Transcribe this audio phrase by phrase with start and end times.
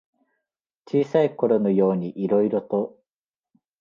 [0.87, 2.97] 小さいころのようにいろいろと。